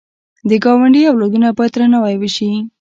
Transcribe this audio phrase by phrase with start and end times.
[0.49, 2.49] د ګاونډي اولادونه باید درناوی وشي